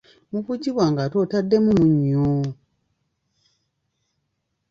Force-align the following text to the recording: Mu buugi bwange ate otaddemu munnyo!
Mu 0.31 0.39
buugi 0.43 0.69
bwange 0.75 1.01
ate 1.05 1.17
otaddemu 1.23 1.71
munnyo! 1.79 2.25